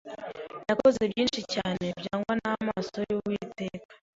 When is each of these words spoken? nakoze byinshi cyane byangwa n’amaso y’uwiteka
nakoze 0.67 1.01
byinshi 1.11 1.41
cyane 1.53 1.85
byangwa 1.99 2.33
n’amaso 2.41 2.97
y’uwiteka 3.09 3.91